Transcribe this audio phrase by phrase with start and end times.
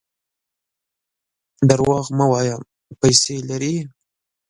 [1.69, 2.57] درواغ مه وایه!
[2.99, 3.75] پیسې لرې.